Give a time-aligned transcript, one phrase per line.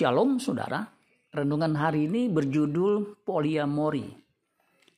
[0.00, 0.80] Shalom saudara,
[1.28, 4.08] renungan hari ini berjudul poliamori.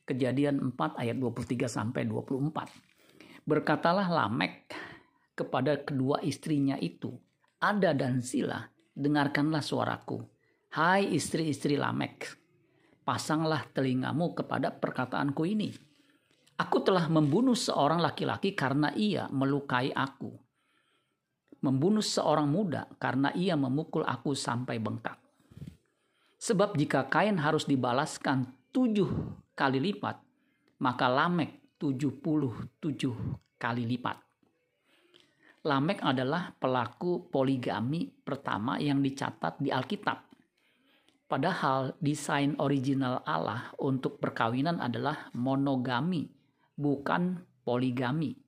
[0.07, 3.43] Kejadian 4 ayat 23 sampai 24.
[3.43, 4.71] Berkatalah Lamek
[5.35, 7.11] kepada kedua istrinya itu,
[7.59, 8.63] Ada dan Sila,
[8.95, 10.23] dengarkanlah suaraku.
[10.71, 12.39] Hai istri-istri Lamek,
[13.03, 15.75] pasanglah telingamu kepada perkataanku ini.
[16.63, 20.52] Aku telah membunuh seorang laki-laki karena ia melukai aku
[21.63, 25.15] membunuh seorang muda karena ia memukul aku sampai bengkak.
[26.43, 29.07] Sebab jika kain harus dibalaskan tujuh
[29.55, 30.19] kali lipat,
[30.83, 32.51] maka Lamek tujuh puluh
[32.83, 33.15] tujuh
[33.55, 34.19] kali lipat.
[35.63, 40.19] Lamek adalah pelaku poligami pertama yang dicatat di Alkitab.
[41.31, 46.27] Padahal desain original Allah untuk perkawinan adalah monogami,
[46.75, 48.42] bukan poligami.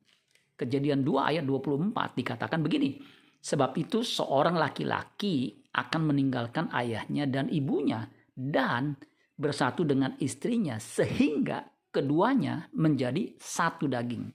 [0.55, 2.96] Kejadian 2 ayat 24 dikatakan begini.
[3.44, 8.96] Sebab itu seorang laki-laki akan meninggalkan ayahnya dan ibunya dan
[9.35, 14.32] bersatu dengan istrinya sehingga keduanya menjadi satu daging.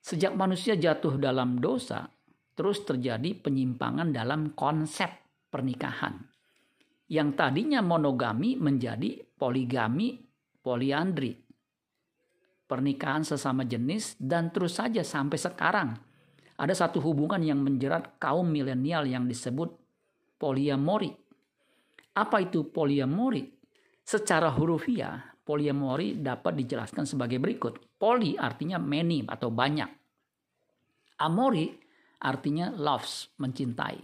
[0.00, 2.08] Sejak manusia jatuh dalam dosa,
[2.56, 5.10] terus terjadi penyimpangan dalam konsep
[5.50, 6.16] pernikahan.
[7.10, 10.14] Yang tadinya monogami menjadi poligami,
[10.62, 11.49] poliandri
[12.70, 15.98] pernikahan sesama jenis, dan terus saja sampai sekarang.
[16.54, 19.74] Ada satu hubungan yang menjerat kaum milenial yang disebut
[20.38, 21.10] poliamori.
[22.14, 23.50] Apa itu poliamori?
[24.06, 27.98] Secara hurufiah, poliamori dapat dijelaskan sebagai berikut.
[27.98, 29.90] Poli artinya many atau banyak.
[31.20, 31.74] Amori
[32.22, 33.98] artinya loves, mencintai.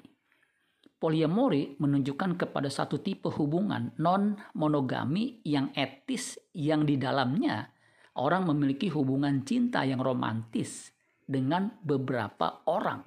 [0.97, 7.76] Poliamori menunjukkan kepada satu tipe hubungan non-monogami yang etis yang di dalamnya
[8.17, 10.93] orang memiliki hubungan cinta yang romantis
[11.27, 13.05] dengan beberapa orang.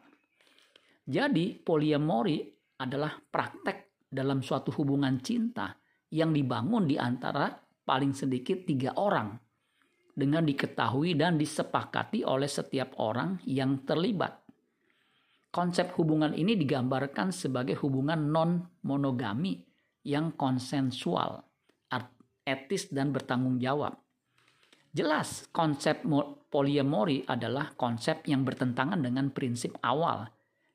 [1.10, 2.46] Jadi, poliamori
[2.80, 5.74] adalah praktek dalam suatu hubungan cinta
[6.14, 7.50] yang dibangun di antara
[7.86, 9.34] paling sedikit tiga orang
[10.14, 14.46] dengan diketahui dan disepakati oleh setiap orang yang terlibat.
[15.50, 19.58] Konsep hubungan ini digambarkan sebagai hubungan non-monogami
[20.06, 21.42] yang konsensual,
[22.46, 23.98] etis, dan bertanggung jawab
[24.90, 26.02] Jelas konsep
[26.50, 30.26] poliamori adalah konsep yang bertentangan dengan prinsip awal.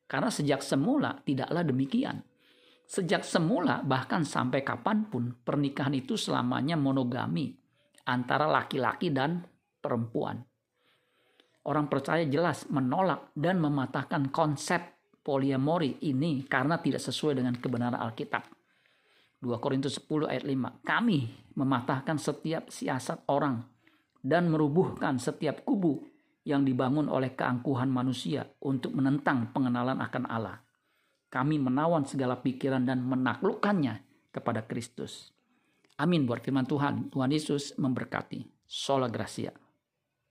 [0.06, 2.22] Karena sejak semula tidaklah demikian.
[2.86, 7.50] Sejak semula bahkan sampai kapan pun pernikahan itu selamanya monogami
[8.06, 9.42] antara laki-laki dan
[9.82, 10.38] perempuan.
[11.64, 14.84] Orang percaya jelas menolak dan mematahkan konsep
[15.24, 18.44] poliamori ini karena tidak sesuai dengan kebenaran Alkitab.
[19.40, 20.84] 2 Korintus 10 ayat 5.
[20.84, 21.20] Kami
[21.56, 23.73] mematahkan setiap siasat orang
[24.24, 26.00] dan merubuhkan setiap kubu
[26.48, 30.64] yang dibangun oleh keangkuhan manusia untuk menentang pengenalan akan Allah.
[31.28, 34.00] Kami menawan segala pikiran dan menaklukkannya
[34.32, 35.34] kepada Kristus.
[36.00, 37.12] Amin buat firman Tuhan.
[37.12, 38.64] Tuhan Yesus memberkati.
[38.64, 39.63] Sola Gracia.